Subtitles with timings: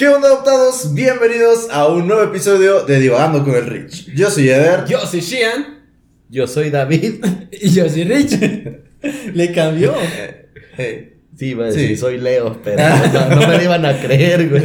[0.00, 0.94] ¿Qué onda adoptados?
[0.94, 4.14] Bienvenidos a un nuevo episodio de Divagando con el Rich.
[4.14, 4.86] Yo soy Eder.
[4.88, 5.80] Yo soy Shian.
[6.30, 7.22] Yo soy David.
[7.52, 8.38] Y yo soy Rich.
[9.34, 9.94] Le cambió.
[11.36, 11.80] Sí, iba a Sí.
[11.82, 12.82] decir, soy Leo, pero
[13.12, 14.62] no, no me lo iban a creer, güey.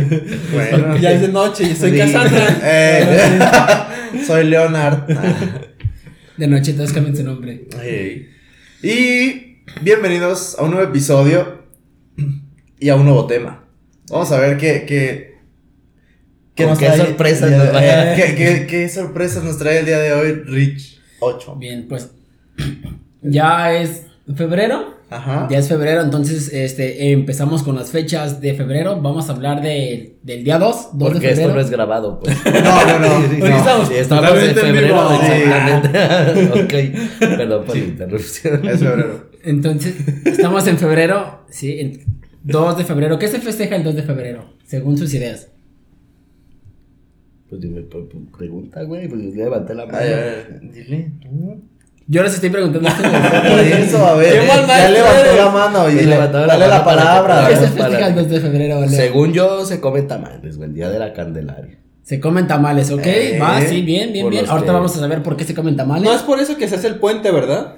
[0.53, 0.95] bueno.
[0.99, 1.97] Ya es de noche y soy Sí.
[1.97, 2.59] Cassandra.
[2.63, 3.39] Eh,
[4.25, 5.03] soy Leonard.
[6.37, 7.65] De noche todos cambian su nombre.
[7.81, 8.29] Hey.
[8.81, 11.65] Y bienvenidos a un nuevo episodio
[12.79, 13.64] y a un nuevo tema.
[14.09, 14.85] Vamos a ver qué.
[14.87, 19.57] qué Con qué trae sorpresas nos va de- a- eh, qué, qué- qué sorpresas nos
[19.57, 21.55] trae el día de hoy, Rich 8.
[21.55, 22.11] Bien, pues.
[23.21, 24.03] Ya es
[24.35, 24.93] febrero.
[25.09, 25.47] Ajá.
[25.51, 28.99] Ya es febrero, entonces este, empezamos con las fechas de febrero.
[29.01, 31.41] Vamos a hablar de- del día 2, 2 de Porque febrero.
[31.49, 32.35] esto no es grabado, pues.
[32.45, 33.21] No, no, no.
[33.29, 33.45] Sí, sí, no.
[33.45, 33.51] sí.
[33.53, 36.63] estamos Sí, estamos en febrero, exactamente.
[36.63, 38.67] ok, perdón por la interrupción.
[38.67, 39.29] Es febrero.
[39.43, 39.93] Entonces,
[40.25, 42.03] estamos en febrero, sí, en
[42.45, 43.19] 2 de febrero.
[43.19, 44.45] ¿Qué se festeja el 2 de febrero?
[44.65, 45.47] Según sus ideas.
[47.49, 49.97] Pues dime, pues, pues, pregunta, güey, pues yo levanté la mano.
[49.99, 51.11] Ay, a ver, dile.
[51.21, 51.61] tú.
[52.07, 52.91] Yo les estoy preguntando a
[53.49, 54.41] Por eso, a ver.
[54.41, 56.85] Qué mal ya maestro levantó la mano y Ya dile, levantó la dale la que
[56.85, 57.47] palabra.
[57.49, 58.89] ¿Qué se festeja el 2 de febrero, Leo?
[58.89, 61.79] Según yo, se comen tamales, güey, el día de la Candelaria.
[62.03, 63.01] Se comen tamales, ¿ok?
[63.05, 64.45] Eh, Va, sí, bien, bien, bien.
[64.47, 66.03] Ahorita que- vamos a saber por qué se comen tamales.
[66.03, 67.77] No es por eso que se hace el puente, ¿verdad?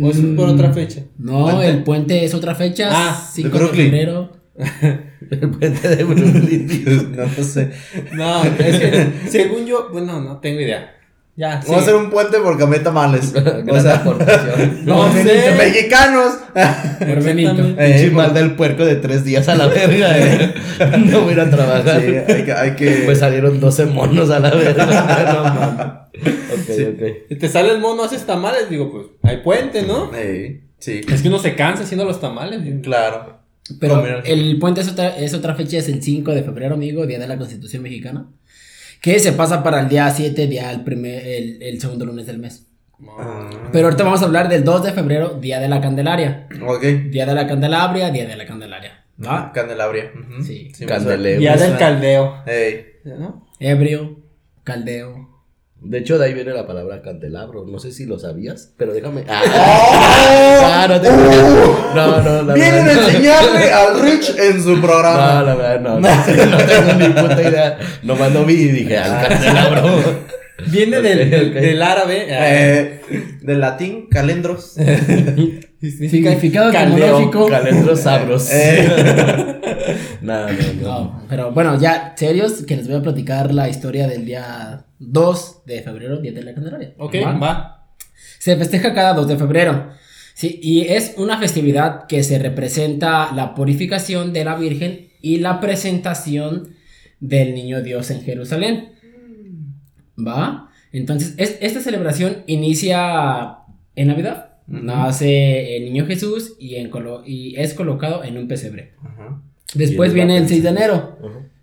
[0.00, 1.00] ¿O es por Mm, otra fecha?
[1.18, 1.68] No, ¿Puente?
[1.68, 2.88] el puente es otra fecha.
[2.90, 3.90] Ah, 5 de de, Brooklyn.
[3.90, 4.32] febrero.
[5.30, 7.12] El puente de Brooklyn.
[7.16, 7.70] No, no sé.
[8.12, 10.92] No, es que según yo, bueno, no tengo idea.
[11.38, 11.60] Ya.
[11.66, 13.34] Vamos a hacer un puente por cambiar tamales.
[13.34, 14.02] o sea.
[14.84, 15.54] No sé.
[15.58, 16.32] mexicanos.
[16.54, 20.54] Eh, mal del puerco de tres días a la verga, eh.
[21.04, 22.00] No voy a ir a trabajar.
[22.00, 22.52] Sí, hay que.
[22.54, 22.90] Hay que...
[23.04, 24.86] Pues salieron 12 monos a la verga.
[24.86, 26.50] No mames.
[26.52, 26.82] Ok, Sí.
[26.84, 27.02] ok.
[27.28, 30.10] Si te sale el mono, haces tamales, digo, pues hay puente, ¿no?
[30.14, 32.62] Eh, sí, Es que uno se cansa haciendo los tamales.
[32.64, 32.80] digo.
[32.82, 33.36] claro.
[33.80, 37.18] Pero el puente es otra, es otra fecha, es el 5 de febrero, amigo, Día
[37.18, 38.28] de la Constitución Mexicana.
[39.02, 42.38] Que se pasa para el día 7, día el, primer, el, el segundo lunes del
[42.38, 42.66] mes.
[43.18, 46.46] Ah, Pero ahorita vamos a hablar del 2 de febrero, Día de la Candelaria.
[46.64, 46.82] ok.
[47.10, 49.04] Día de la Candelabria, Día de la Candelaria.
[49.24, 49.50] ¿Va?
[49.52, 50.12] Candelabria.
[50.14, 50.44] ujú.
[50.44, 50.70] Sí.
[50.80, 51.40] me Candeleo.
[51.40, 52.42] Día del caldeo.
[52.44, 52.58] suena.
[52.60, 52.86] Ey.
[53.04, 53.48] ¿no?
[53.58, 54.20] Ebrio,
[54.62, 55.35] caldeo.
[55.80, 57.64] De hecho, de ahí viene la palabra candelabro.
[57.66, 59.24] No sé si lo sabías, pero déjame.
[59.28, 59.42] ¡Ah!
[59.44, 60.62] ¡Oh!
[60.68, 61.94] Ah, no te creas.
[61.94, 62.98] No, no, la Vienen verdad.
[62.98, 63.08] a no.
[63.08, 65.42] enseñarle al Rich en su No, programa.
[65.42, 66.00] la verdad, no.
[66.00, 67.78] No, no tengo ni puta idea.
[68.02, 70.00] Nomás lo vi y dije, al candelabro.
[70.68, 71.54] Viene Ok, del, del- ok.
[71.54, 72.26] del árabe.
[72.28, 73.00] Eh,
[73.42, 74.74] del latín, calendros.
[75.80, 77.46] Significado etimológico.
[77.48, 78.48] Calendros sabros.
[78.52, 79.52] Eh.
[80.22, 80.82] No, no, no.
[80.82, 85.62] No, pero bueno, ya serios, que les voy a platicar la historia del día 2
[85.66, 86.94] de febrero, Día de la Candelaria.
[86.98, 87.32] ok, ¿Va?
[87.38, 87.88] va.
[88.40, 89.90] Se festeja cada 2 de febrero.
[90.34, 95.60] Sí, y es una festividad que se representa la purificación de la Virgen y la
[95.60, 96.74] presentación
[97.20, 98.92] del niño Dios en Jerusalén.
[100.18, 100.70] ¿Va?
[100.92, 103.58] Entonces, es- esta celebración inicia
[103.94, 104.45] en Navidad.
[104.66, 108.94] Nace el niño Jesús y, en colo- y es colocado en un pesebre.
[109.02, 109.40] Ajá.
[109.74, 111.18] Después viene el 6 de enero.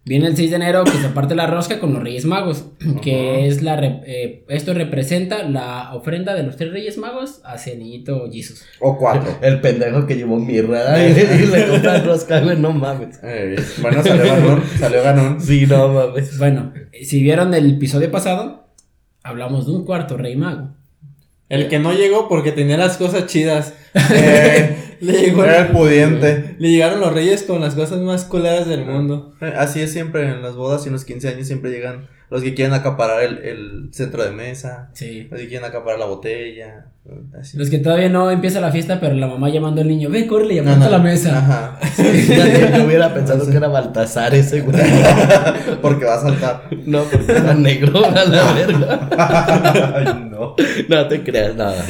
[0.05, 2.65] Viene el 6 de enero que se parte la rosca con los Reyes Magos,
[3.01, 3.39] que Ajá.
[3.45, 7.79] es la re- eh, esto representa la ofrenda de los tres Reyes Magos hacia el
[7.79, 8.63] niñito Jesus.
[8.81, 9.37] O cuatro.
[9.41, 13.19] El pendejo que llevó mirra y, y le compra rosca, güey, no mames.
[13.23, 14.63] Eh, bueno, salió ganón.
[14.77, 15.41] Salió ganón.
[15.41, 16.37] Sí, no mames.
[16.37, 18.67] Bueno, si vieron el episodio pasado,
[19.23, 20.69] hablamos de un cuarto Rey Mago.
[21.49, 23.73] El que no llegó porque tenía las cosas chidas.
[24.11, 26.55] Eh, Le, llegó- era el pudiente.
[26.57, 29.33] le llegaron los reyes con las cosas más culeras del mundo.
[29.57, 32.53] Así es siempre en las bodas y en los 15 años siempre llegan los que
[32.53, 35.27] quieren acaparar el, el centro de mesa, Sí.
[35.29, 36.85] los que quieren acaparar la botella.
[37.37, 37.57] Así.
[37.57, 40.53] Los que todavía no empieza la fiesta, pero la mamá llamando al niño, ve, corre
[40.53, 40.69] y Ajá.
[40.69, 41.37] apunta a la mesa.
[41.37, 41.77] Ajá.
[41.81, 44.81] Fíjate, yo hubiera pensado que era Baltasar ese, güey.
[45.81, 46.63] Porque va a saltar.
[46.85, 49.09] No, porque era negro, a la verga.
[49.95, 50.55] Ay, no.
[50.87, 51.83] No te creas, nada.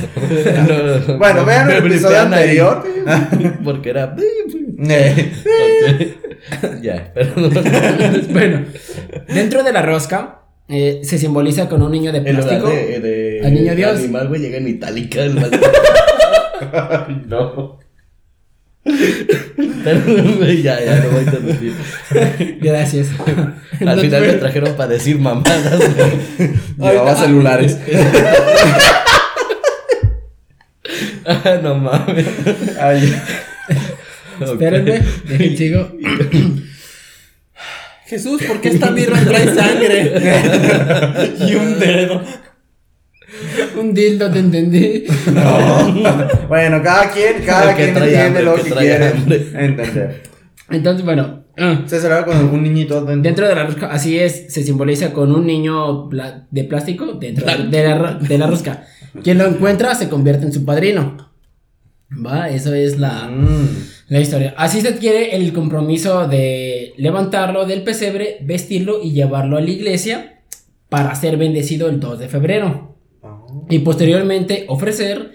[0.67, 1.17] No, no.
[1.19, 2.83] Bueno, vean el Me episodio anterior.
[3.63, 4.15] Porque era.
[4.17, 5.31] Eh.
[6.81, 7.33] Ya, pero.
[8.31, 8.65] bueno,
[9.27, 12.67] dentro de la rosca eh, se simboliza con un niño de plástico.
[12.69, 13.99] de, de Al niño Dios.
[13.99, 15.35] animal, güey, llega en itálica el
[17.27, 17.79] no.
[18.83, 21.73] Pero, ya, ya, no voy a interrumpir.
[22.61, 23.07] Gracias.
[23.85, 25.79] Al final me trajeron para decir mamadas.
[26.77, 27.77] Llevaba celulares.
[31.25, 32.25] Ah, no mames.
[32.81, 33.15] Ay.
[34.41, 34.49] Ok.
[34.51, 35.89] Espérenme, dejen sigo.
[38.13, 40.13] Jesús, ¿por qué esta mirra trae sangre?
[41.47, 42.21] y un dedo.
[43.79, 45.05] Un dildo, te entendí.
[45.33, 46.47] No.
[46.47, 49.47] Bueno, cada quien, cada quien trae entiende hambre, lo que, quiere hambre.
[49.55, 50.23] entender.
[50.69, 53.21] Entonces, bueno, Ah, Se celebra con un niñito dentro.
[53.21, 56.07] Dentro de la rosca, así es, se simboliza con un niño
[56.51, 58.85] de plástico dentro de la, de la rosca.
[59.23, 61.31] Quien lo encuentra se convierte en su padrino.
[62.25, 63.67] Va, eso es la, Mm.
[64.07, 64.53] La historia.
[64.57, 70.41] Así se adquiere el compromiso de levantarlo del pesebre, vestirlo y llevarlo a la iglesia
[70.89, 72.95] para ser bendecido el 2 de febrero.
[73.21, 73.65] Oh.
[73.69, 75.31] Y posteriormente ofrecer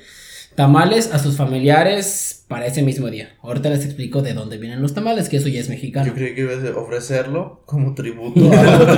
[0.58, 3.28] tamales a sus familiares para ese mismo día.
[3.42, 6.06] Ahorita les explico de dónde vienen los tamales, que eso ya es mexicano.
[6.06, 8.96] Yo creí que ibas a ofrecerlo como tributo a...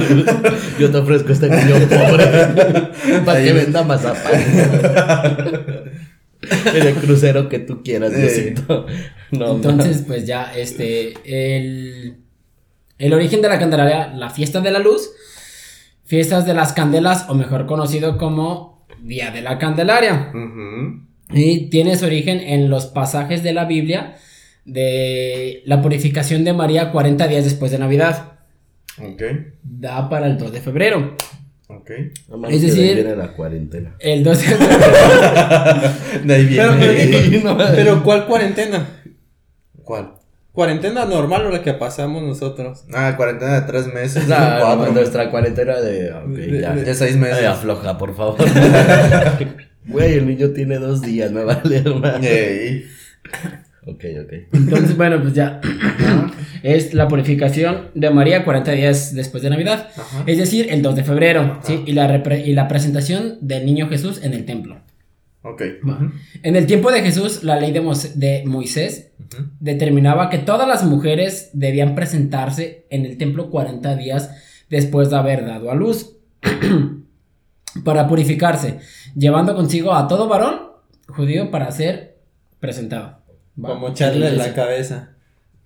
[0.78, 2.26] Yo te ofrezco este niño pobre
[3.26, 4.40] para que venda mazapán.
[6.75, 8.14] En el crucero que tú quieras.
[8.17, 8.87] Diosito.
[9.32, 12.17] No, Entonces, pues ya, este, el,
[12.99, 15.08] el origen de la Candelaria, la fiesta de la luz,
[16.05, 20.32] fiestas de las candelas, o mejor conocido como Día de la Candelaria.
[21.32, 24.17] Y tiene su origen en los pasajes de la Biblia
[24.64, 28.32] de la purificación de María 40 días después de Navidad.
[28.99, 29.23] Ok,
[29.62, 31.17] Da para el 2 de febrero.
[31.76, 31.90] Ok.
[32.28, 33.94] No Es de decir- viene la cuarentena.
[33.99, 34.81] El 2 de febrero.
[36.25, 37.40] De ahí Pero, viene.
[37.43, 38.87] Pero, pero ¿cuál cuarentena?
[39.84, 40.12] ¿Cuál?
[40.52, 42.84] ¿Cuarentena normal o la que pasamos nosotros?
[42.93, 44.26] Ah, cuarentena de tres meses.
[44.26, 44.87] No, cuatro.
[44.87, 46.12] no, nuestra cuarentena de.
[46.12, 46.75] Ok, De- ya.
[46.75, 47.38] de- De seis meses.
[47.38, 48.37] Ay, afloja, por favor.
[49.87, 52.19] Güey, el niño tiene dos días, me vale, hermano.
[52.22, 52.84] Ey.
[53.87, 54.32] Ok, ok.
[54.52, 55.61] Entonces, bueno, pues ya.
[56.62, 59.89] Es la purificación de María 40 días después de Navidad.
[59.97, 60.25] Ajá.
[60.27, 61.61] Es decir, el 2 de febrero.
[61.62, 61.83] ¿sí?
[61.87, 64.81] Y, la y la presentación del niño Jesús en el templo.
[65.43, 65.62] Ok.
[66.43, 67.81] En el tiempo de Jesús, la ley de,
[68.15, 69.12] de Moisés
[69.59, 74.31] determinaba que todas las mujeres debían presentarse en el templo 40 días
[74.69, 76.17] después de haber dado a luz
[77.85, 78.81] para purificarse,
[79.17, 80.71] llevando consigo a todo varón
[81.06, 82.19] judío para ser
[82.59, 83.19] presentado.
[83.63, 83.71] Va.
[83.71, 85.17] Como echarle la cabeza.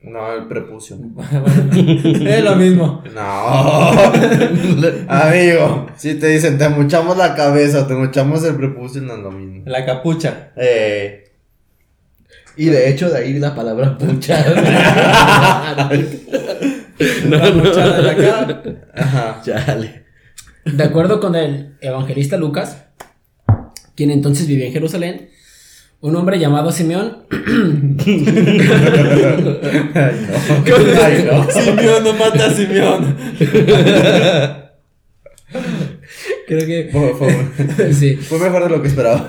[0.04, 0.96] No, el prepucio.
[1.74, 3.02] es lo mismo.
[3.14, 3.20] No.
[5.08, 9.30] Amigo, si te dicen te mochamos la cabeza, te mochamos el prepucio, no es lo
[9.30, 9.62] mismo.
[9.64, 10.50] La capucha.
[10.56, 11.32] Eh.
[12.56, 14.44] Y de hecho, de ahí la palabra pucha.
[17.24, 18.62] no, La mochada de la cara.
[18.94, 19.40] Ajá.
[19.42, 20.04] Chale.
[20.66, 22.84] De acuerdo con el evangelista Lucas,
[23.94, 25.30] quien entonces vivía en Jerusalén,
[26.04, 27.40] un hombre llamado Simeón Ay,
[29.42, 29.56] no.
[31.02, 31.50] Ay, no.
[31.50, 33.16] Simeón no mata a Simeón.
[36.46, 36.88] Creo que.
[36.93, 38.17] Fue, fue- sí.
[38.17, 39.26] fue mejor de lo que esperaba.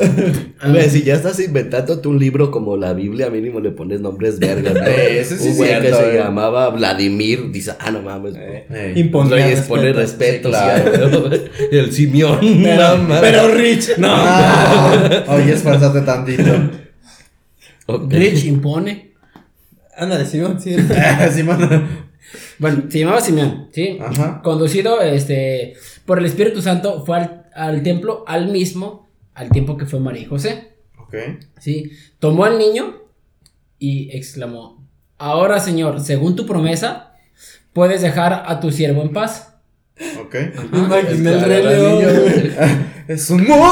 [0.59, 4.39] A ver, si ya estás inventándote un libro como la Biblia, mínimo le pones nombres
[4.39, 4.73] vergas.
[4.73, 4.85] ¿no?
[4.85, 6.17] Eh, eso sí un es güey que se eh.
[6.17, 8.35] llamaba Vladimir, dice, ah, no mames.
[8.37, 8.93] Eh.
[8.95, 11.29] Imponía Reyes pone respeto, Sí, claro.
[11.31, 11.41] sí,
[11.71, 12.39] el Simeón.
[12.41, 14.07] Pero, no pero Rich, no.
[14.11, 16.51] Ah, oye, esfuérzate tantito.
[18.09, 19.11] Rich impone.
[19.97, 20.75] Ándale, Simeón, sí.
[21.43, 22.04] Mano.
[22.59, 23.97] Bueno, se llamaba Simeón, ¿sí?
[24.01, 24.41] Ajá.
[24.43, 25.73] Conducido este,
[26.05, 30.21] por el Espíritu Santo, fue al, al templo al mismo, al tiempo que fue María
[30.23, 31.15] y José, Ok.
[31.59, 31.91] ¿sí?
[32.19, 32.95] Tomó al niño
[33.79, 34.83] y exclamó,
[35.17, 37.13] ahora Señor, según tu promesa,
[37.73, 39.51] puedes dejar a tu siervo en paz.
[40.19, 40.35] Ok.
[40.73, 42.85] Imaginé el rey león.
[43.07, 43.65] Es un mundo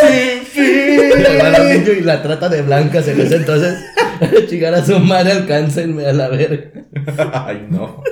[0.00, 1.78] sin Le va al fin.
[1.84, 3.78] niño y la trata de blancas en ese entonces.
[4.48, 6.70] Chingar a su madre, alcáncenme a la verga.
[7.46, 8.02] Ay, no.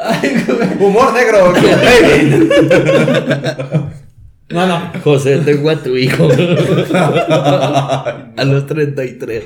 [0.00, 0.68] Ay, güey.
[0.78, 2.44] Humor negro, David.
[4.50, 4.92] No, no.
[5.02, 6.28] José, tengo a tu hijo.
[6.94, 9.44] a los 33.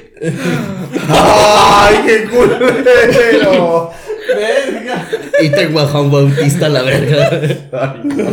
[1.09, 3.91] Ay, qué culero.
[4.37, 5.09] Verga.
[5.41, 7.31] Y tengo a Juan Bautista a la verga.
[7.73, 8.25] Ay, no.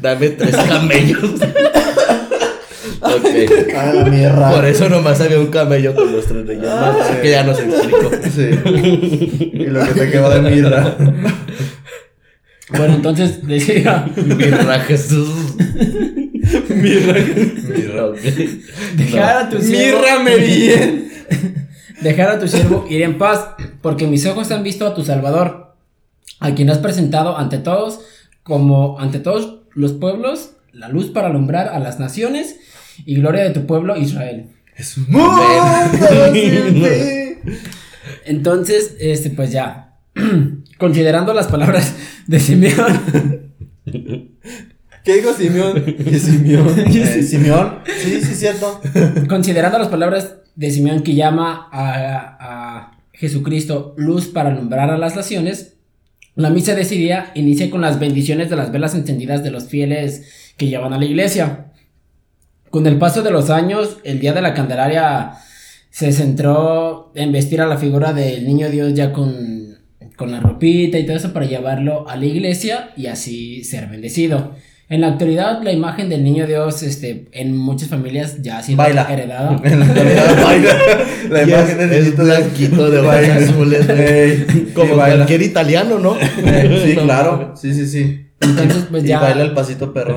[0.00, 1.40] Dame tres camellos.
[3.04, 3.72] Ok.
[3.94, 4.50] La mierda.
[4.50, 7.14] Por eso nomás había un camello con los tres reyes magos, sí.
[7.22, 8.10] Que ya nos explicó.
[8.34, 9.50] Sí.
[9.52, 10.96] Y lo que te quedó de mirra.
[12.70, 15.54] Bueno, entonces decía, Mirra Jesús.
[16.70, 18.06] Mirra.
[18.06, 18.18] Ok.
[18.96, 21.12] dejar a tu siervo, Mírrame bien.
[22.00, 23.48] dejar a tu siervo ir en paz,
[23.82, 25.74] porque mis ojos han visto a tu Salvador,
[26.40, 28.00] a quien has presentado ante todos,
[28.42, 32.56] como ante todos los pueblos, la luz para alumbrar a las naciones
[33.04, 34.46] y gloria de tu pueblo Israel.
[34.76, 35.42] Es un mundo
[36.32, 37.38] sin fin.
[38.24, 39.98] Entonces, este, pues ya,
[40.78, 41.94] considerando las palabras
[42.26, 43.44] de Simeón,
[45.04, 45.84] ¿Qué dijo Simeón?
[45.84, 46.68] ¿Qué Simeón?
[46.86, 47.80] Eh, Simeón.
[47.98, 48.80] Sí, sí, cierto.
[49.28, 55.14] considerando las palabras de Simeón que llama a, a Jesucristo luz para alumbrar a las
[55.14, 55.76] naciones,
[56.36, 60.68] la misa de inicia con las bendiciones de las velas encendidas de los fieles que
[60.68, 61.72] llevan a la iglesia.
[62.74, 65.30] Con el paso de los años, el día de la Candelaria
[65.90, 69.76] se centró en vestir a la figura del niño Dios ya con,
[70.16, 74.56] con la ropita y todo eso para llevarlo a la iglesia y así ser bendecido.
[74.88, 78.78] En la actualidad, la imagen del niño Dios, este, en muchas familias ya ha sido
[78.78, 79.06] Baila.
[79.08, 79.56] heredada.
[79.64, 80.74] En la actualidad baila.
[81.30, 83.34] La Y imagen es, del es niñito blanquito de baila.
[83.50, 83.86] azules.
[83.86, 84.00] güey.
[84.00, 86.16] Ey, Como cualquier italiano, ¿no?
[86.16, 87.54] Sí, No, claro.
[87.56, 88.20] Sí, sí, sí.
[88.40, 89.20] Entonces, pues y ya.
[89.20, 90.16] baila el pasito perro.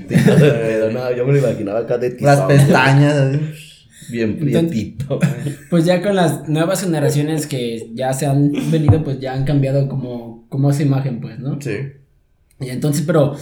[0.00, 0.90] Pedo.
[0.90, 3.38] No, yo me lo imaginaba acá de Las pestañas.
[4.10, 5.18] Bien prietito.
[5.70, 9.88] Pues ya con las nuevas generaciones que ya se han venido, pues ya han cambiado
[9.88, 11.60] como, como esa imagen, pues, ¿no?
[11.60, 11.76] Sí.
[12.60, 13.34] Y entonces, pero,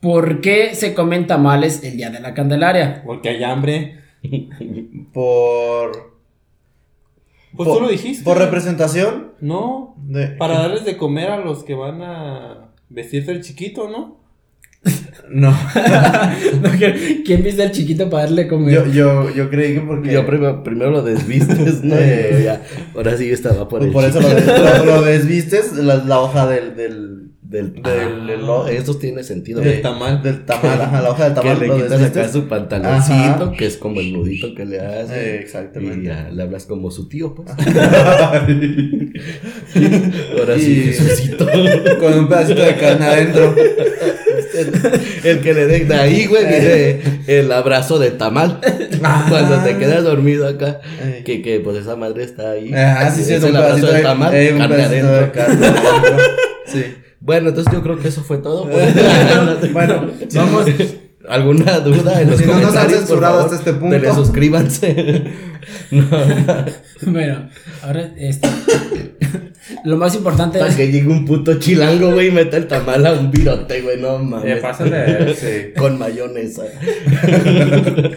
[0.00, 3.02] ¿por qué se comen tamales el día de la Candelaria?
[3.04, 4.00] Porque hay hambre.
[5.12, 6.18] Por.
[7.56, 8.24] Pues por, tú lo dijiste.
[8.24, 9.32] Por representación.
[9.40, 9.94] No.
[9.98, 10.28] De...
[10.28, 14.18] Para darles de comer a los que van a vestirse el chiquito, ¿no?
[15.30, 15.54] No.
[17.26, 18.74] ¿Quién viste al chiquito para darle comer?
[18.74, 20.10] Yo, yo, yo creí que porque.
[20.12, 21.94] Yo primero, primero lo desvistes, ¿no?
[21.98, 22.42] Eh.
[22.44, 22.62] Ya,
[22.94, 26.46] ahora sí estaba por el por eso lo, des- lo- lo desvistes, la, la hoja
[26.48, 29.60] del, del, Del, Del- del- del- Eso tiene sentido.
[29.60, 30.22] Del tamal.
[30.22, 31.60] del tamal, ajá, la hoja del Que tamal.
[31.60, 33.52] le lo quitas acá su pantaloncito, Ajá.
[33.56, 35.14] que es como el nudito que le hace.
[35.36, 36.04] Eh, exactamente.
[36.04, 37.48] Y ya le hablas como su tío, pues.
[40.38, 41.46] Ahora sí, Jesucito.
[42.00, 43.54] Con un pedacito de carne adentro.
[45.24, 48.60] El que le dé de ahí, güey, viene el abrazo de tamal.
[49.28, 50.80] Cuando te quedas dormido acá,
[51.24, 52.72] que, que pues esa madre está ahí.
[52.72, 55.26] Ajá, sí, sí, es es un el abrazo de tamal, eh, un carne pedacito adentro.
[55.26, 56.16] de carne adentro.
[56.66, 56.84] Sí.
[57.20, 58.68] Bueno, entonces yo creo que eso fue todo.
[58.68, 58.94] pues.
[59.72, 60.66] Bueno, Vamos,
[61.28, 63.94] ¿Alguna duda en los Si no nos han comentarios, censurado favor, hasta este punto.
[63.94, 65.24] Dele suscríbanse.
[65.90, 66.02] No,
[67.02, 67.50] bueno,
[67.82, 68.48] ahora, este,
[69.84, 73.04] lo más importante Para es, que llegue un puto chilango, güey, y meta el tamal
[73.06, 74.60] a un virote, güey, no Eh, mames.
[74.60, 75.34] pásale.
[75.34, 75.72] sí.
[75.76, 76.62] Con mayonesa.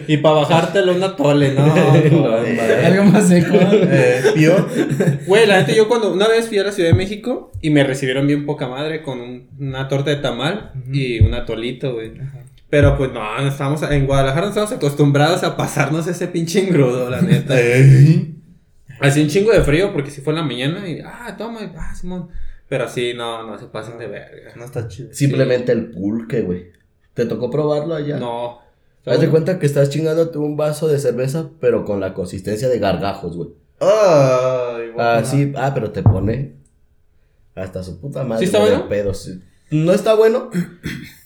[0.06, 1.62] Y para bajártelo una tole, no.
[1.70, 2.84] joder.
[2.86, 3.56] algo más seco.
[3.60, 4.66] Eh, Pío.
[5.26, 7.84] Güey, la neta, yo cuando una vez fui a la Ciudad de México y me
[7.84, 12.12] recibieron bien poca madre con un- una torta de tamal y un atolito, güey.
[12.70, 17.10] Pero pues no, no estamos en Guadalajara no estamos acostumbrados a pasarnos ese pinche engrudo,
[17.10, 17.54] la neta.
[19.02, 21.94] Así un chingo de frío porque si fue en la mañana y ah, toma, ah,
[21.94, 22.28] Simón.
[22.68, 24.52] Pero así no, no se pasen de verga.
[24.56, 25.12] No está chido.
[25.12, 26.72] Simplemente el pulque, güey.
[27.14, 28.16] ¿Te tocó probarlo allá?
[28.18, 28.60] No.
[29.04, 32.78] Haz de cuenta que estás chingándote un vaso de cerveza, pero con la consistencia de
[32.78, 33.50] gargajos, güey.
[33.80, 35.24] Ay, Ah, guacala.
[35.24, 36.54] sí, ah, pero te pone
[37.54, 38.38] hasta su puta madre.
[38.38, 38.88] ¿Sí está bueno?
[38.88, 39.42] pedo, sí.
[39.70, 40.50] No está bueno,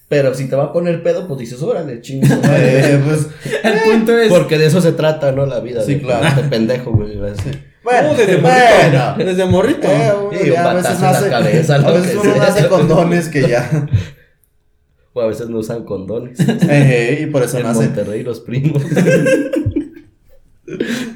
[0.09, 2.27] pero si te va a poner pedo, pues dices, órale, chingo.
[2.59, 3.27] Eh, pues,
[3.63, 5.47] El punto es, Porque de eso se trata, ¿no?
[5.47, 5.83] La vida.
[5.83, 6.43] Sí, de, claro.
[6.43, 7.17] De pendejo, güey.
[7.17, 8.49] bueno, Uh, desde bueno.
[8.49, 9.25] morrito.
[9.25, 9.87] Desde morrito.
[9.89, 12.17] Eh, uno Sí, un ya a veces batazo en la nace, cabeza, a veces que
[12.19, 12.43] uno sea.
[12.47, 13.71] nace con dones que ya.
[15.13, 16.39] O a veces no usan condones.
[16.69, 17.85] Eh, y por eso en nace.
[17.87, 18.83] Monterrey, los primos.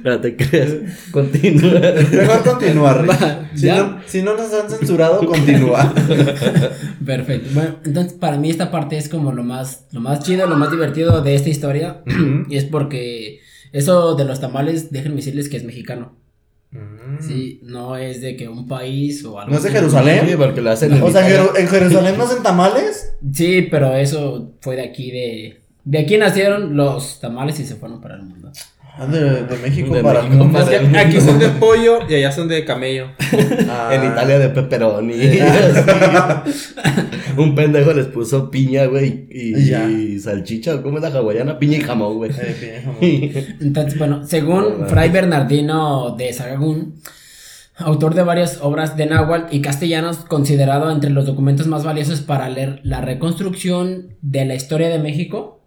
[0.02, 0.75] No te creas.
[1.11, 1.80] Continúa.
[2.12, 3.07] Mejor continuar.
[3.11, 3.76] Va, Si ya.
[3.83, 5.92] no, si no nos han censurado, continúa.
[7.04, 7.50] perfecto.
[7.54, 10.71] Bueno, entonces para mí esta parte es como lo más, lo más chido, lo más
[10.71, 12.02] divertido de esta historia.
[12.49, 13.40] y es porque
[13.73, 16.16] eso de los tamales, déjenme decirles que es mexicano.
[17.21, 19.71] Sí, no es de que un país o algo ¿No es de.
[19.71, 20.21] Jerusalén?
[20.28, 21.28] Sí, porque lo hacen en O sea.
[21.28, 23.12] Jeru- ¿en Jerusalén no hacen tamales?
[23.33, 25.61] Sí, pero eso fue de aquí, de...
[25.83, 28.52] De aquí nacieron los tamales y se fueron para el mundo.
[28.99, 30.61] Ah, De, de México De para México el mundo.
[30.61, 33.07] Es que aquí son de pollo y allá son de camello.
[33.73, 33.91] Ah.
[33.93, 35.15] En Italia de pepperoni.
[37.37, 41.59] Un pendejo les puso piña, güey, y, salchicha, ¿o ¿cómo es la hawaiana?
[41.59, 42.33] Piña y jamón, güey.
[42.41, 43.57] Eh.
[43.61, 46.97] Entonces, bueno, según Fray Bernardino de Sahagún,
[47.77, 52.49] autor de varias obras de náhuatl y castellanos, considerado entre los documentos más valiosos para
[52.49, 55.63] leer la reconstrucción de la historia de México,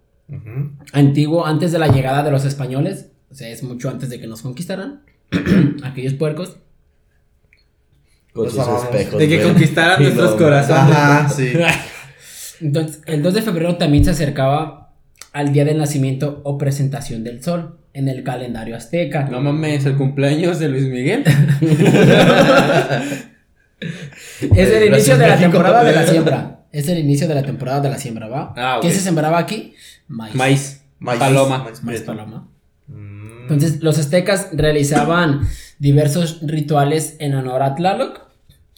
[0.91, 4.27] antiguo antes de la llegada de los españoles, o sea, es mucho antes de que
[4.27, 5.01] nos conquistaran,
[5.83, 6.57] aquellos puercos.
[8.31, 9.19] Con Los sus espejos.
[9.19, 9.47] De que güey.
[9.49, 10.95] conquistaran Y nuestros no, corazones.
[10.95, 11.51] Ajá, sí.
[12.61, 14.93] Entonces, el 2 de febrero también se acercaba
[15.33, 19.23] al día del nacimiento o presentación del sol en el calendario azteca.
[19.25, 21.23] No mames, el cumpleaños de Luis Miguel.
[24.41, 26.65] Es el Eh, inicio de la temporada de la siembra.
[26.71, 28.53] Es el inicio de la temporada de la siembra, ¿va?
[28.55, 28.83] Ah, ok.
[28.83, 29.73] ¿Qué se sembraba aquí?
[30.07, 30.35] Maíz.
[30.35, 30.81] Maíz.
[30.99, 31.67] Maíz, Paloma.
[31.83, 32.47] maíz paloma.
[33.47, 33.53] Mm.
[33.53, 35.47] Entonces, los aztecas realizaban
[35.79, 38.21] diversos rituales en honor a Tlaloc,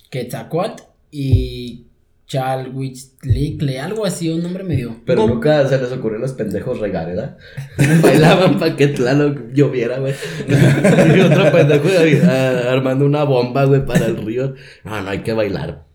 [0.10, 1.88] Quetzalcoatl y
[2.28, 4.96] Chalhuichtlicle, algo así, un nombre medio.
[5.06, 7.38] Pero nunca se les ocurrió a los pendejos regar, ¿verdad?
[8.02, 10.14] Bailaban para que Tlaloc lloviera, güey.
[10.48, 11.88] Y otro pendejo
[12.28, 14.56] ah, armando una bomba, güey, para el río.
[14.84, 15.86] No, no hay que bailar.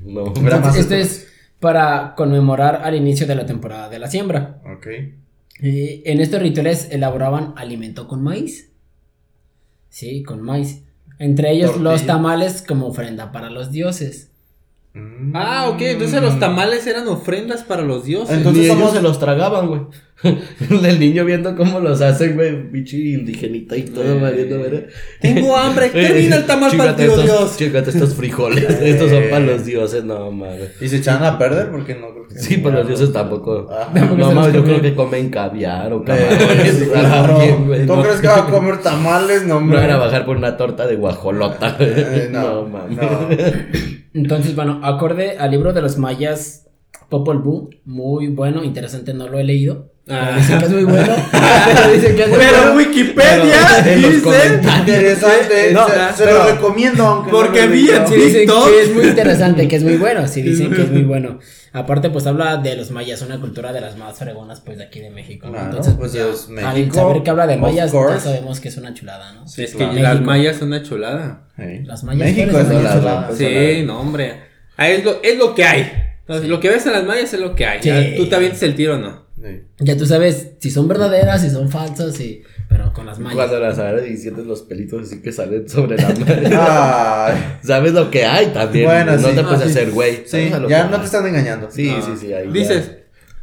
[0.00, 0.32] No.
[0.36, 0.94] Entonces, esto.
[0.94, 1.28] es
[1.60, 4.60] para conmemorar al inicio de la temporada de la siembra.
[4.64, 4.86] Ok.
[5.62, 8.70] Eh, en estos rituales elaboraban alimento con maíz.
[9.88, 10.82] Sí, con maíz.
[11.18, 14.30] Entre ellos los tamales como ofrenda para los dioses.
[14.94, 15.32] Mm.
[15.34, 18.36] Ah, ok, entonces los tamales eran ofrendas para los dioses.
[18.36, 19.82] Entonces ellos se los tragaban, güey.
[20.70, 24.82] El niño viendo cómo los hacen, güey, bichi indigenita y todo, valiendo, ¿verdad?
[25.20, 27.56] Tengo hambre, termina el tamal para estos- Dios.
[27.56, 30.70] chíngate estos frijoles, estos son para los dioses, no mames.
[30.80, 33.68] Y se echaban a perder porque no creo que Sí, pues los dioses tampoco.
[33.94, 36.88] No los mames, yo creo que comen caviar o Eh, camarones.
[36.92, 37.38] claro.
[37.66, 38.02] bien, ¿Tú no.
[38.02, 39.42] crees que va a comer tamales?
[39.42, 39.78] No, No hombre.
[39.78, 41.76] van a bajar por una torta de guajolota.
[41.80, 42.96] Eh, no, no, mames.
[42.98, 43.28] no.
[44.14, 46.66] Entonces, bueno, acorde al libro de los mayas
[47.08, 49.89] Popol Vuh, muy bueno, interesante, no lo he leído.
[50.08, 50.30] Ah.
[50.32, 51.12] Pero Dicen que es muy bueno.
[51.94, 52.74] Dicen que es Pero bueno.
[52.76, 54.60] Wikipedia Pero dice.
[54.78, 55.72] Interesante.
[55.72, 58.68] No, se, se pero- lo recomiendo, aunque porque no vi en dicen TikTok.
[58.70, 60.26] que es muy interesante, que es muy bueno.
[60.26, 61.38] Sí, dicen que es muy bueno.
[61.72, 64.98] Aparte, pues habla de los mayas, una cultura de las más fregonas, pues de aquí
[64.98, 65.46] de México.
[65.46, 65.52] ¿no?
[65.52, 68.68] Claro, Entonces, pues, ya, es al México, saber que habla de mayas, ya sabemos que
[68.70, 69.44] es una chulada, ¿no?
[69.44, 69.92] Es que claro.
[69.94, 70.26] las México.
[70.26, 71.42] mayas son una chulada.
[71.56, 71.78] Sí.
[71.84, 73.26] Las mayas México ¿cuáles es chuladas?
[73.28, 74.34] pues, Sí, no, hombre.
[74.76, 75.92] Ah, es, lo, es lo que hay.
[76.30, 77.80] Entonces, Lo que ves en las mayas es lo que hay.
[77.82, 78.14] Ya, Sí.
[78.16, 79.26] Tú te avientes el tiro o no.
[79.42, 79.62] Sí.
[79.78, 82.42] Ya tú sabes si son verdaderas, si son falsas, y...
[82.68, 83.34] pero con las mayas.
[83.36, 86.50] Cuando las agarras y sientes los pelitos así que salen sobre la madre.
[86.60, 88.84] Ay, Sabes lo que hay también.
[88.86, 89.34] Bueno, no sí.
[89.34, 89.70] te puedes Ah, sí.
[89.70, 90.22] hacer güey.
[90.26, 91.00] sí, ya no hay.
[91.00, 91.70] te están engañando.
[91.70, 92.02] Sí, Ah.
[92.04, 92.32] sí, sí.
[92.34, 92.52] Ahí ya.
[92.52, 92.90] Dices,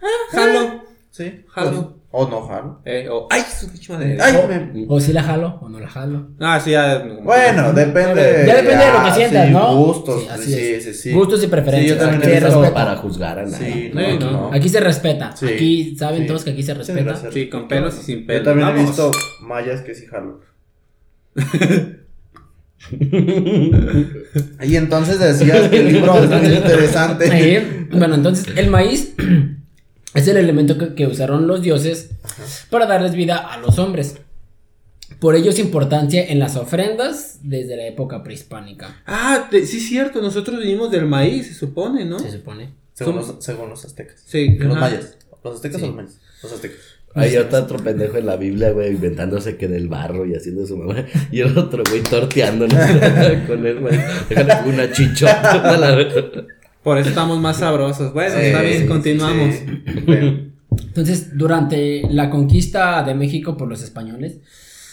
[0.02, 0.84] ah, jalo.
[1.12, 1.44] Sí.
[1.50, 1.97] Jalo.
[2.20, 2.82] O no jalo.
[2.84, 4.18] Eh, o, ay, su pinche madre.
[4.20, 6.30] Ay, O, me- o si la jalo o no la jalo.
[6.40, 6.98] Ah, sí, ya.
[7.24, 8.44] Bueno, depende.
[8.48, 9.76] Ya depende de lo que sientas, sí, ¿no?
[9.78, 10.22] Gustos.
[10.24, 10.84] Sí, así Sí, sí, es.
[10.84, 11.12] sí, sí.
[11.14, 11.92] Gustos y preferencias.
[11.92, 13.74] Sí, yo también Aquí No para juzgar a nadie.
[13.74, 14.32] Sí, No, no, no.
[14.50, 14.54] no.
[14.54, 15.36] Aquí se respeta.
[15.36, 15.46] Sí.
[15.46, 16.28] Aquí saben Sí.
[16.28, 17.16] todos que aquí se respeta.
[17.32, 18.44] Sí, con pelos y sin pelos.
[18.46, 20.40] Yo también he visto mayas que sí jalo.
[24.64, 27.30] y entonces decías que el libro es muy interesante.
[27.32, 29.14] Ahí, bueno, entonces el maíz
[30.18, 32.10] es el elemento que, que usaron los dioses
[32.70, 34.16] para darles vida a los hombres.
[35.20, 40.22] Por ello su importancia en las ofrendas desde la época prehispánica, Ah, te- sí, cierto.
[40.22, 42.20] Nosotros vinimos del maíz, se supone, ¿no?
[42.20, 42.74] se supone.
[42.94, 44.22] Según Somos- los, según los aztecas.
[44.26, 44.82] Sí, Los ajá.
[44.90, 45.18] mayas.
[45.44, 45.84] ¿Los aztecas Sí.
[45.86, 46.20] o los mayas?
[46.44, 46.80] Los aztecas.
[47.16, 50.78] Hay otro, otro pendejo en la Biblia, güey, inventándose que del barro y haciendo su
[50.78, 51.04] mamá.
[51.32, 52.68] Y el otro, güey, torteando
[53.48, 53.98] con él, güey.
[54.30, 55.64] Déjale una chichota.
[56.88, 58.14] Por eso estamos más sabrosos.
[58.14, 59.56] Bueno, Sí, está bien, sí, continuamos.
[59.56, 60.02] sí, sí.
[60.06, 60.40] Bueno,
[60.72, 64.38] Entonces, durante la conquista de México por los españoles,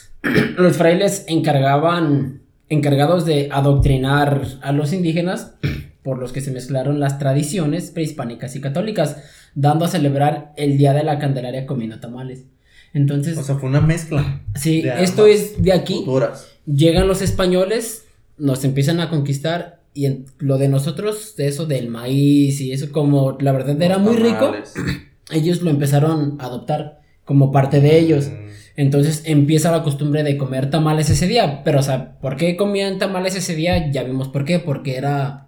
[0.58, 5.54] los frailes encargaban, encargados de adoctrinar a los indígenas,
[6.02, 9.18] por los que se mezclaron las tradiciones prehispánicas y católicas,
[9.54, 12.44] dando a celebrar el Día de la Candelaria comiendo tamales.
[12.92, 14.40] Entonces, O sea, fue una mezcla.
[14.56, 16.48] sí, esto es de aquí, Culturas.
[16.66, 18.04] llegan los españoles,
[18.36, 19.83] nos empiezan a conquistar.
[19.94, 23.98] Y en- lo de nosotros, de eso del maíz y eso, como la verdad era
[23.98, 24.52] muy rico,
[25.32, 28.28] ellos lo empezaron a adoptar como parte de ellos.
[28.28, 28.44] Mm.
[28.76, 31.62] Entonces empieza la costumbre de comer tamales ese día.
[31.64, 33.90] Pero, o sea, ¿por qué comían tamales ese día?
[33.92, 34.58] Ya vimos por qué.
[34.58, 35.46] Porque era.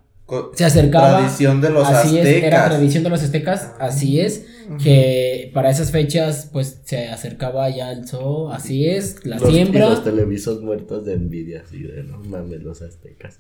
[0.55, 1.19] Se acercaba.
[1.19, 2.29] Tradición de los así aztecas.
[2.29, 3.73] es, era tradición de los aztecas.
[3.81, 4.47] Así es.
[4.83, 8.53] Que para esas fechas, pues se acercaba ya el sol.
[8.53, 9.25] Así es.
[9.27, 9.89] La Los, y siembra.
[9.91, 13.39] los televisos muertos de envidia, así de no mames, los aztecas.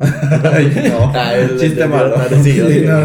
[0.00, 1.12] Ay, no.
[1.14, 2.14] Ah, el Chiste malo.
[2.42, 2.98] Sí, no.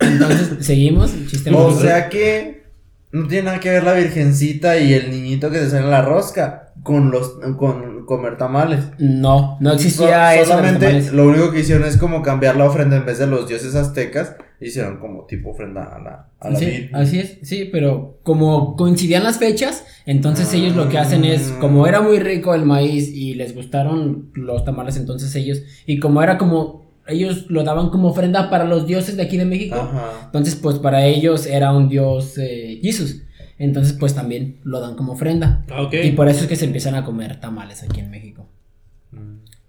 [0.00, 1.12] Entonces, seguimos.
[1.28, 1.80] Chiste O malo.
[1.80, 2.64] sea que
[3.12, 6.02] no tiene nada que ver la virgencita y el niñito que te sale en la
[6.02, 8.84] rosca con los con comer tamales.
[8.98, 10.50] No, no existía So- eso.
[10.52, 13.74] solamente lo único que hicieron es como cambiar la ofrenda en vez de los dioses
[13.74, 16.96] aztecas, hicieron como tipo ofrenda a la, a la Sí, Virgen.
[16.96, 21.58] así es, sí, pero como coincidían las fechas, entonces ellos lo que hacen es, Ah.
[21.60, 26.22] como era muy rico el maíz y les gustaron los tamales, entonces ellos, y como
[26.22, 30.22] era como, ellos lo daban como ofrenda para los dioses de aquí de México, Ajá.
[30.26, 33.22] entonces pues para ellos era un dios eh, Jesus,
[33.58, 35.64] entonces pues también lo dan como ofrenda.
[35.70, 35.94] Ah, ok.
[36.04, 38.48] Y por eso es que se empiezan a comer tamales aquí en México.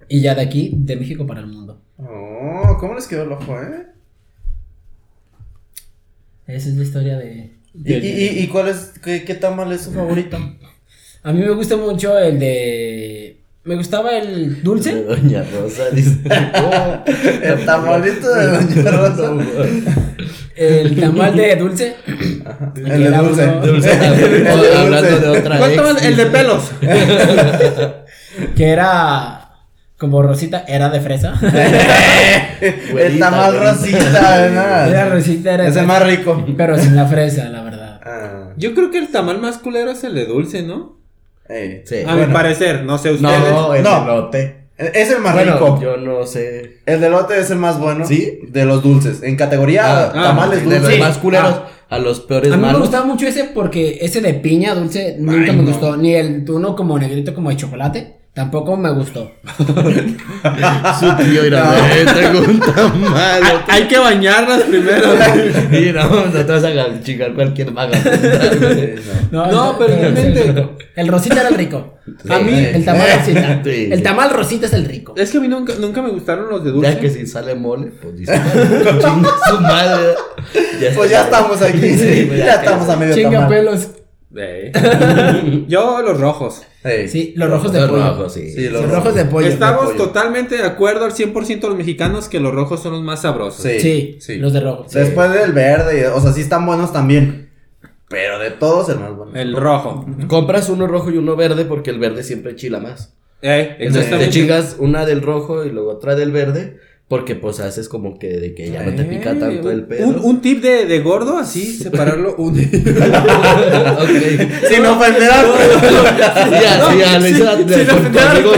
[0.09, 1.81] Y ya de aquí, de México para el mundo.
[1.97, 3.87] Oh, ¿cómo les quedó el ojo, eh?
[6.47, 7.51] Esa es la historia de...
[7.83, 10.37] ¿Y, y, y- y cuál es, qué, qué tamal es su favorito?
[11.23, 13.41] A mí me gusta mucho el de...
[13.63, 15.03] Me gustaba el De dulce.
[15.03, 16.19] Doña Rosa, dice.
[17.43, 19.33] El tamalito de Doña Rosa.
[20.55, 21.95] El tamal de dulce.
[22.77, 23.45] El de dulce.
[23.45, 26.05] Dulce, de hablando de otra ¿Cuál ex, tomas?
[26.05, 26.71] El de pelos.
[28.55, 29.46] Que era
[29.97, 31.33] como rosita, era de fresa.
[31.41, 33.71] tamal güerita.
[33.73, 34.89] rosita, ¿verdad?
[34.89, 36.45] Era rosita, era de Es el más rico.
[36.55, 37.99] Pero sin la fresa, la verdad.
[38.03, 40.97] Ah, Yo creo que el tamal más culero es el de dulce, ¿no?
[41.49, 41.83] eh.
[41.85, 41.97] Sí.
[42.05, 42.27] A Bueno.
[42.27, 43.39] mi parecer, no sé ustedes.
[43.39, 44.03] No, el No.
[44.03, 44.57] elote.
[44.77, 45.79] Es el más Bueno, rico.
[45.81, 46.81] yo no sé.
[46.85, 48.05] El delote es el más bueno.
[48.05, 48.41] ¿Sí?
[48.47, 49.23] De los dulces.
[49.23, 50.99] En categoría Ah, tamales de los dulces.
[50.99, 51.61] más culeros.
[51.63, 51.67] Ah.
[51.89, 55.51] a los peores A mí me gustaba mucho ese porque ese de piña dulce nunca
[55.51, 55.69] Ay, me no.
[55.71, 55.95] gustó.
[55.97, 58.17] Ni el uno como negrito como de chocolate.
[58.37, 59.31] Tampoco me gustó.
[60.99, 63.63] Su tío era, "Eh, tengo un tamal.
[63.67, 65.15] Hay que bañarlas primero.
[65.71, 67.89] Y no, no te vas a chingar cualquier güey.
[69.31, 71.95] No, pero el- realmente- El, rosita era el rico.
[72.29, 73.61] A mí- El tamal rosita.
[73.63, 73.89] Sí.
[73.91, 75.15] El tamal rosita es el rico.
[75.17, 76.91] Es que a mí nunca, nunca me gustaron los de dulce.
[76.93, 78.39] Ya que si sale mole, pues dice,
[78.99, 80.13] chinga su madre.
[80.79, 81.97] Ya Pues ya estamos aquí.
[81.97, 83.49] Sí, ya, ya estamos a medio Chinga tamal.
[83.49, 83.87] pelos.
[85.67, 86.63] Yo los rojos.
[87.07, 88.07] Sí, los rojos de Los pollo.
[88.09, 88.51] rojos, sí.
[88.51, 89.47] Sí, Los rojos de pollo.
[89.47, 89.97] Estamos pollo.
[89.97, 93.61] totalmente de acuerdo al 100% los mexicanos que los rojos son los más sabrosos.
[93.61, 94.17] Sí.
[94.19, 94.85] Sí, los de rojo.
[94.91, 97.49] Después del verde, o sea, sí están buenos también.
[98.09, 99.31] Pero de todos el más bueno.
[99.35, 100.05] El rojo.
[100.27, 103.13] Compras uno rojo y uno verde porque el verde siempre chila más.
[103.41, 107.87] Eh, Entonces te chingas una del rojo y luego otra del verde porque pues haces
[107.87, 110.07] como que de que ya no te pica Eh, tanto el pedo.
[110.07, 112.35] Un, un tip de, de gordo, así, separarlo.
[112.37, 112.59] Un...
[112.59, 112.61] ok.
[114.69, 115.45] Sin ofender al-
[116.51, 117.45] Ya, sí, ya, lo hice sin
[117.87, 118.51] con, tu amigo,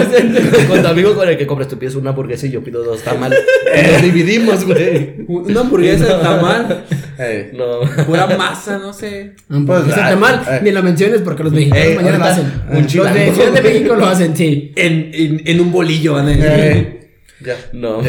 [0.67, 3.01] con tu amigo con el que compras, tú pides una hamburguesa y yo pido dos
[3.03, 3.39] tamales.
[3.73, 3.85] Eh.
[3.87, 5.13] Y nos dividimos, güey.
[5.27, 6.85] Una hamburguesa de tamal.
[7.53, 7.81] No.
[8.05, 9.33] Pura masa, no sé.
[9.47, 10.59] Pues, Pues, tamal, ay.
[10.63, 12.45] ni lo menciones porque los mexicanos Eh, mañana lo hacen.
[12.71, 14.71] un los de Ciudad de México lo hacen, sí.
[14.75, 16.98] En, en, en un bolillo van a decir.
[17.43, 17.55] Ya.
[17.73, 17.99] No.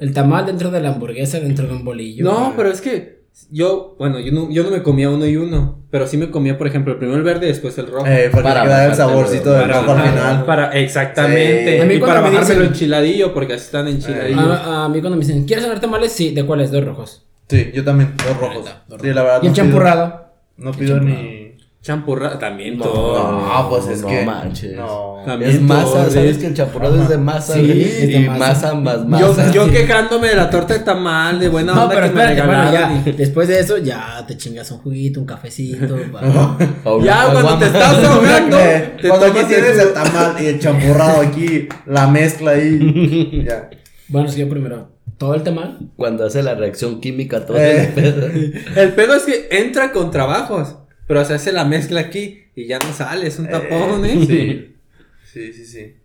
[0.00, 2.24] El tamal dentro de la hamburguesa, dentro de un bolillo.
[2.24, 5.82] No, pero es que yo, bueno, yo no, yo no me comía uno y uno,
[5.90, 8.06] pero sí me comía, por ejemplo, el primero el verde y después el rojo.
[8.06, 10.44] Eh, porque Para queda el saborcito del para, rojo al para- final.
[10.44, 11.76] para- exactamente.
[11.76, 11.82] Sí.
[11.82, 14.40] A mí y para me bajármelo dicen- enchiladillo, porque así están enchiladillos.
[14.60, 16.12] A, a mí cuando me dicen, ¿quieres cenar tamales?
[16.12, 16.70] Sí, ¿de cuáles?
[16.70, 17.26] Dos rojos.
[17.48, 18.64] Sí, yo también, dos rojos.
[18.88, 19.40] Dos Sí, la verdad.
[19.42, 20.24] Y el no pido- champurrado.
[20.56, 21.43] No pido ni.
[21.84, 23.30] Champurra también No, todo.
[23.42, 24.24] No, pues es no que.
[24.24, 24.74] manches.
[24.74, 25.22] No.
[25.26, 27.52] También Es masa, ¿sabes que el champurrado es de masa?
[27.52, 28.38] Sí, es de y masa.
[28.72, 29.50] masa más Yo, masa.
[29.52, 32.72] yo quejándome de la torta de tamal, de buena No, onda pero que me bueno,
[32.72, 33.02] ya.
[33.16, 35.94] Después de eso, ya te chingas un juguito, un cafecito.
[37.04, 41.20] Ya, cuando te estás ahogando, te Cuando aquí tienes el- el tamal y el champurrado
[41.20, 43.42] aquí, la mezcla ahí.
[43.46, 43.68] Ya.
[44.08, 44.88] Bueno, sí, yo primero.
[45.18, 45.78] Todo el tamal.
[45.96, 47.82] Cuando hace la reacción química, todo Eh.
[47.82, 48.26] el pedo.
[48.76, 52.78] El pedo es que entra con trabajos, pero se hace la mezcla aquí y ya
[52.78, 54.16] no sale, es un tapón, ¿eh?
[54.26, 54.74] Sí.
[55.32, 55.96] Sí, sí, sí.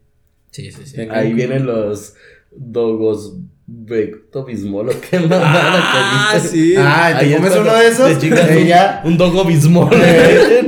[0.52, 1.02] Sí, sí, sí.
[1.12, 2.16] Ahí vienen los
[2.52, 3.36] dogos
[3.68, 6.50] Vecto Bismol, ¿o qué Ah, mamada que viste?
[6.58, 6.74] sí.
[6.78, 8.14] Ah, ¿te comes uno de esos?
[8.14, 9.90] Te chingas Eh, un, dogo Bismol.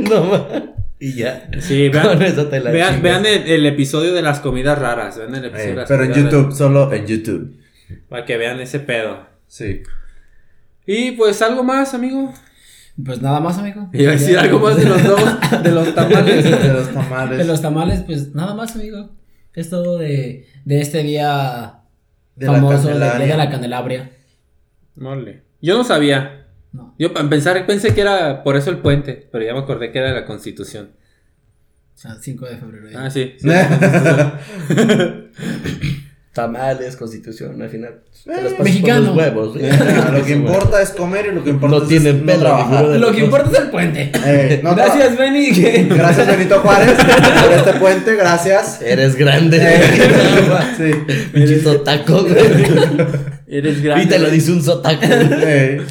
[0.09, 0.47] no ma-
[0.99, 1.49] Y ya.
[1.59, 5.17] Sí, vean, Con eso te la vean, vean el, el episodio de las comidas raras,
[5.17, 7.57] vean el episodio Eh, de las pero en YouTube, solo en YouTube.
[8.07, 9.25] para que vean ese pedo.
[9.47, 9.81] Sí.
[10.85, 12.31] Y pues algo más, amigo.
[13.03, 13.89] Pues nada más, amigo.
[13.93, 15.23] Iba a decir algo más de los dos,
[15.63, 16.43] de los tamales.
[16.43, 17.37] De los tamales.
[17.37, 19.09] De los tamales, pues nada más, amigo.
[19.53, 21.81] Es todo de, de este día
[22.35, 23.25] De la famoso, Candelaria.
[23.25, 24.11] día de la Candelaria.
[24.95, 25.43] Mole.
[25.61, 26.47] Yo no sabía.
[26.71, 26.95] No.
[26.97, 29.99] Yo para empezar pensé que era por eso el puente, pero ya me acordé que
[29.99, 30.91] era la constitución.
[31.93, 32.89] O sea, 5 de febrero.
[32.89, 33.03] ya.
[33.05, 33.33] Ah, sí.
[33.39, 35.19] sí, la constitución.
[36.33, 38.03] Tamales, constitución, al final.
[38.23, 39.07] Te por mexicano.
[39.07, 39.53] los huevos.
[39.53, 39.67] ¿sí?
[40.13, 42.85] lo que importa es comer y lo que importa No es tienen no pelo, trabajar.
[42.85, 44.11] Lo que importa es el puente.
[44.25, 45.49] Eh, no Gracias, Benny.
[45.89, 48.81] Gracias, Benito Juárez, por este puente, gracias.
[48.81, 49.59] Eres grande.
[50.77, 50.91] Sí.
[51.33, 52.37] Pinchito taco, güey.
[53.47, 54.05] Eres grande.
[54.05, 55.01] Y te lo dice un sotaco.
[55.03, 55.81] Eh,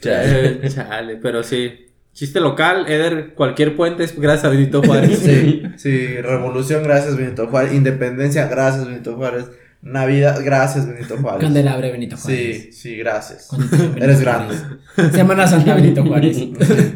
[0.00, 0.48] Chale.
[0.62, 1.86] Eh, chale, pero sí.
[2.12, 5.18] Chiste local, Eder, cualquier puente es gracias a Benito Juárez.
[5.18, 7.74] Sí, sí, revolución, gracias Benito Juárez.
[7.74, 9.46] Independencia, gracias Benito Juárez.
[9.84, 11.42] Navidad, gracias Benito Juárez.
[11.42, 12.64] Candelabre Benito Juárez.
[12.64, 13.48] Sí, sí, gracias.
[13.52, 14.62] Benito Eres Juárez.
[14.96, 15.16] grande.
[15.16, 16.38] Semana Santa Benito Juárez.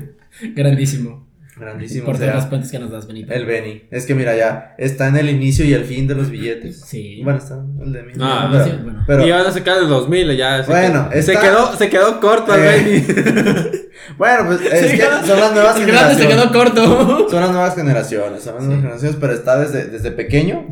[0.54, 1.27] Grandísimo.
[1.58, 2.50] Grandísimo Por todas las sea.
[2.50, 3.32] puentes que nos das, Benito.
[3.32, 3.82] El Beni.
[3.90, 6.80] Es que mira, ya está en el inicio y el fin de los billetes.
[6.86, 7.20] Sí.
[7.24, 8.12] Bueno, está el de mí.
[8.20, 9.04] Ah, pero, sí, bueno.
[9.06, 10.62] pero- y van a sacar el 2000 ya.
[10.62, 13.04] se Bueno, quedó- se, está- quedó, se quedó corto el Eh.
[13.04, 13.68] Benny.
[14.18, 16.26] bueno, pues es que son las nuevas El grande se generaciones.
[16.28, 17.28] quedó corto.
[17.30, 20.66] Son las nuevas generaciones, son las nuevas generaciones, pero está desde, desde pequeño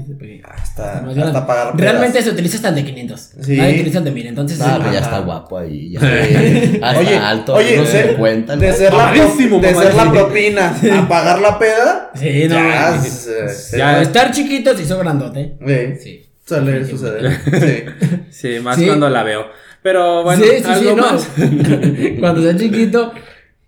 [0.49, 2.25] hasta, bien, hasta pagar Realmente pedas.
[2.27, 3.21] se utiliza hasta el de 500.
[3.41, 3.57] Sí.
[3.57, 4.27] Nadie utiliza el de 1000.
[4.29, 4.81] Entonces, Ah, sí.
[4.83, 5.91] pero ya está guapo ahí.
[5.91, 6.01] Ya
[6.83, 7.55] hasta Oye, alto.
[7.55, 8.59] oye, no de- se cuentan.
[8.61, 9.13] De ser, la,
[10.13, 12.55] propina a pagar la peda, Sí, no.
[12.55, 13.95] ya, se- se- Ya.
[13.95, 15.57] Por estar chiquito se hizo grandote.
[15.67, 16.27] Sí, Sí.
[16.47, 17.39] suele suceder.
[17.45, 17.85] Sí.
[18.31, 19.47] Sí, más cuando la veo.
[19.83, 21.13] Pero bueno, sí, sí, sí, algo no.
[21.13, 21.29] más.
[22.21, 23.13] Cuando estás chiquito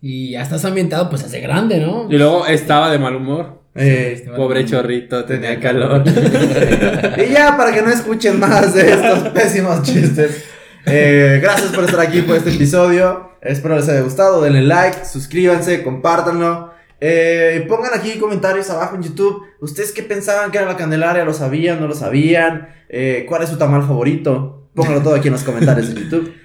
[0.02, 2.06] y ya estás ambientado, pues hace grande, ¿no?
[2.10, 3.62] Y luego estaba de mal humor.
[3.74, 6.02] Eh, Pobre chorrito, tenía Tenía calor.
[7.28, 10.44] y ya, para que no escuchen más de estos pésimos chistes.
[10.86, 13.30] eh, gracias por estar aquí por este episodio.
[13.40, 14.42] Espero les haya gustado.
[14.42, 16.67] Denle like, suscríbanse, compártanlo.
[17.00, 19.44] Eh, pongan aquí comentarios abajo en YouTube.
[19.60, 21.24] ¿Ustedes qué pensaban que era la Candelaria?
[21.24, 21.80] ¿Lo sabían?
[21.80, 22.68] ¿No lo sabían?
[22.88, 24.68] Eh, ¿Cuál es su tamal favorito?
[24.74, 26.32] Pónganlo todo aquí en los comentarios en YouTube.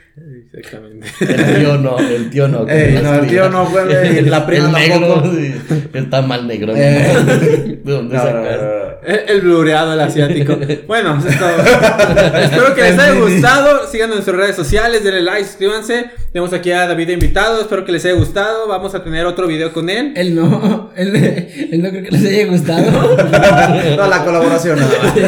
[0.53, 1.07] Exactamente.
[1.19, 2.67] El tío no, el tío no.
[2.67, 5.35] Ey, no, el tío no huele y la prima el negro, tampoco.
[5.35, 5.53] sí,
[5.93, 6.73] el tamal negro.
[6.75, 7.79] Eh.
[7.83, 8.82] ¿De dónde No, no, no.
[9.05, 10.57] El, blureado, el asiático.
[10.87, 11.49] Bueno, eso es todo.
[12.41, 13.87] Espero que les haya gustado.
[13.87, 16.05] Síganos en nuestras redes sociales, denle like, suscríbanse.
[16.31, 17.61] Tenemos aquí a David invitado.
[17.61, 18.67] Espero que les haya gustado.
[18.67, 20.13] Vamos a tener otro video con él.
[20.15, 21.15] Él no, él,
[21.71, 23.17] él no creo que les haya gustado.
[23.97, 25.19] No, la colaboración lo Sí,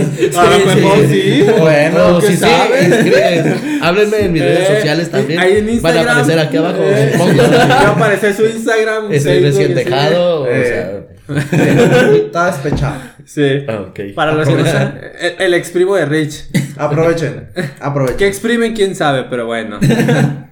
[0.76, 1.12] mejor sí.
[1.12, 1.46] sí.
[1.60, 2.80] Bueno, ¿Qué sí, sí, sabe?
[2.86, 3.80] escriben.
[3.82, 5.40] Háblenme en mis redes Eh, sociales también.
[5.40, 6.08] Ahí en Van a Instagram.
[6.20, 6.78] aparecer aquí abajo.
[6.82, 7.14] Eh.
[7.70, 9.12] Va a aparecer su Instagram.
[9.12, 10.42] Estoy Facebook, recién dejado.
[10.42, 10.66] O Eh.
[10.66, 11.15] sea.
[11.28, 13.02] Está despechado.
[13.26, 13.66] Sí.
[13.68, 13.92] ah.
[14.16, 16.46] Para los que no saben, el, el ex primo de Rich.
[16.78, 18.18] Aprovechen, aprovechen.
[18.18, 19.80] Que exprimen, quién sabe, pero bueno.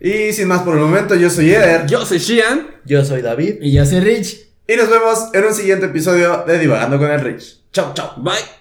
[0.00, 1.86] Y sin más por el momento, yo soy Eder.
[1.86, 2.68] Yo soy Shian.
[2.86, 3.56] Yo soy David.
[3.60, 4.34] Y yo soy Rich.
[4.66, 7.58] Y nos vemos en un siguiente episodio de Divagando con el Rich.
[7.70, 8.12] Chau, chau.
[8.16, 8.58] Bye.